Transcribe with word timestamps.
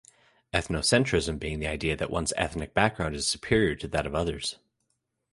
Ethnocentrism 0.51 1.37
being 1.37 1.59
the 1.59 1.67
idea 1.67 1.95
that 1.95 2.09
one's 2.09 2.33
ethnic 2.35 2.73
background 2.73 3.13
is 3.13 3.27
superior 3.29 3.75
to 3.75 3.87
that 3.87 4.07
of 4.07 4.15
others. 4.15 4.57